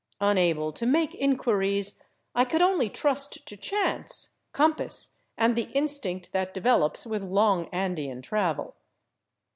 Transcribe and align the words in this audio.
Unable 0.19 0.73
to 0.73 0.87
make 0.87 1.13
inquiries, 1.13 2.03
I 2.33 2.43
could 2.43 2.63
only 2.63 2.89
trust 2.89 3.45
to 3.47 3.55
chance, 3.55 4.35
com 4.51 4.73
pass, 4.73 5.17
and 5.37 5.55
the 5.55 5.69
instinct 5.75 6.31
that 6.31 6.55
develops 6.55 7.05
with 7.05 7.21
long 7.21 7.67
Andean 7.67 8.23
travel. 8.23 8.73